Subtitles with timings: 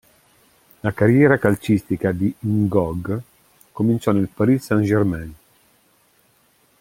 [0.79, 3.21] La carriera calcistica di N'gog
[3.71, 5.33] cominciò nel Paris Saint-Germain.